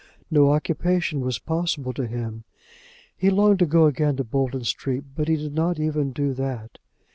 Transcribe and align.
No 0.31 0.49
occupation 0.49 1.19
was 1.21 1.37
possible 1.37 1.93
to 1.93 2.07
him. 2.07 2.43
He 3.15 3.29
longed 3.29 3.59
to 3.59 3.67
go 3.67 3.85
again 3.85 4.15
to 4.15 4.23
Bolton 4.23 4.63
Street, 4.63 5.03
but 5.15 5.27
he 5.27 5.35
did 5.35 5.53
not 5.53 5.79
even 5.79 6.11
do 6.11 6.33
that. 6.33 6.79